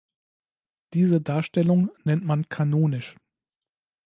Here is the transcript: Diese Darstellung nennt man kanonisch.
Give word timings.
Diese 0.93 1.21
Darstellung 1.21 1.91
nennt 2.05 2.25
man 2.25 2.49
kanonisch. 2.49 3.17